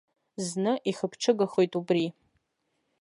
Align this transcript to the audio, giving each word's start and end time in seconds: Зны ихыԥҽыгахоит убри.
Зны 0.47 0.73
ихыԥҽыгахоит 0.89 1.73
убри. 1.79 2.07